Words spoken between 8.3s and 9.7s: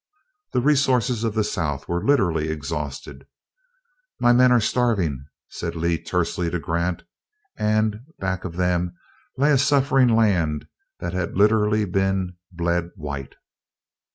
of them lay a